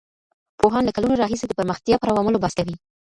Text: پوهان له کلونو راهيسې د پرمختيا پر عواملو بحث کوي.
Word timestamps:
پوهان 0.59 0.83
له 0.85 0.91
کلونو 0.95 1.19
راهيسې 1.21 1.45
د 1.47 1.51
پرمختيا 1.59 1.95
پر 1.99 2.07
عواملو 2.11 2.41
بحث 2.43 2.53
کوي. 2.59 2.75